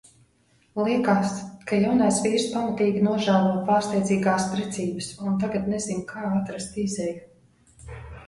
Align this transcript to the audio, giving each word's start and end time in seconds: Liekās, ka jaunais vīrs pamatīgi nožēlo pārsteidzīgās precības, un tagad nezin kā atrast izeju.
Liekās, 0.85 1.33
ka 1.71 1.77
jaunais 1.81 2.21
vīrs 2.23 2.45
pamatīgi 2.53 3.03
nožēlo 3.07 3.51
pārsteidzīgās 3.69 4.47
precības, 4.55 5.09
un 5.27 5.35
tagad 5.45 5.69
nezin 5.75 6.01
kā 6.13 6.23
atrast 6.41 6.81
izeju. 6.85 7.93